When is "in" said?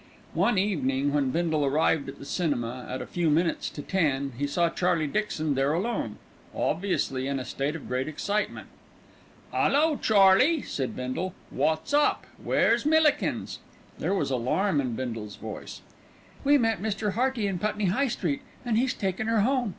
7.27-7.39, 14.81-14.95, 17.45-17.59